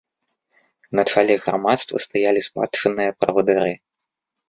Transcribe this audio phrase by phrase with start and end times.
[0.99, 3.73] На чале грамадства стаялі спадчынныя правадыры.